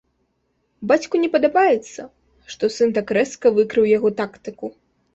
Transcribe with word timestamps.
Бацьку 0.91 1.15
не 1.25 1.29
падабаецца, 1.35 2.01
што 2.55 2.73
сын 2.79 2.89
так 2.99 3.17
рэзка 3.21 3.47
выкрыў 3.63 3.93
яго 3.97 4.09
тактыку. 4.25 4.77